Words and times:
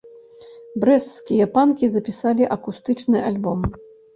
Брэсцкія 0.83 1.45
панкі 1.57 1.85
запісалі 1.99 2.51
акустычны 2.57 3.17
альбом. 3.29 3.59